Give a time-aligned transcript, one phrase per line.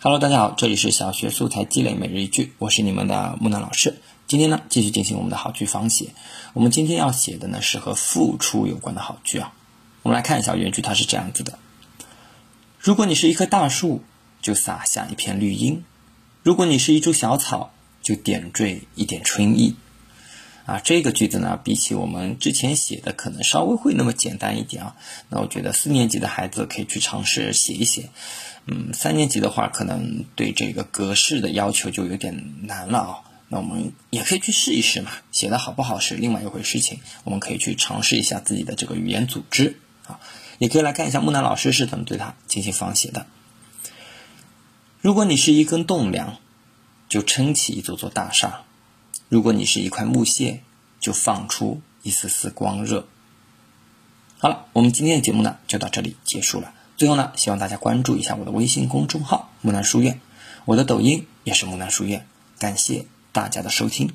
[0.00, 4.00] Hello，大家好，这里是小学素材积累每日一句，我是你们的木南老师。
[4.28, 6.14] 今天呢，继续进行我们的好句仿写。
[6.52, 9.52] 我们今天要写的呢是和付出有关的好句啊。
[10.04, 11.58] 我们来看一下原句，它是这样子的：
[12.78, 14.04] 如果你是一棵大树，
[14.40, 15.82] 就撒下一片绿荫；
[16.44, 19.74] 如果你是一株小草，就点缀一点春意。
[20.68, 24.96] 啊，这个句子呢，比起我们之前写的，可能稍微会那么简单一点啊。
[25.30, 28.10] 那我觉得四年级的孩子可以去尝试写一写。
[28.66, 33.14] 嗯，三年级的话，可能对这个格式的要求就有点难了啊。
[33.48, 37.00] 那我们也可以去试一试嘛，写的好不好是另外一回事情。
[37.24, 40.20] 我们可以去尝试一下自己的这个语言组织啊，
[40.58, 43.24] 也可以来看一下木南老师是怎么对它进行仿写的。
[45.00, 46.36] 如果你是一根栋梁，
[47.08, 48.64] 就撑起一座座大厦。
[49.30, 50.62] 如果你是一块木屑，
[51.08, 53.06] 就放出一丝丝光热。
[54.38, 56.74] 好了，我们今天的节目呢就到这里结束了。
[56.98, 60.20] 最后呢，希望大家关注一下我的微信公众号“木兰书院”，
[60.66, 62.26] 我的抖音也是“木兰书院”。
[62.60, 64.12] 感谢大家的收听。